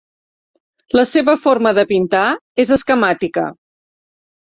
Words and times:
La 0.99 1.03
seva 1.09 1.35
forma 1.45 1.75
de 1.81 1.85
pintar 1.93 2.25
és 2.67 2.75
esquemàtica. 2.81 3.49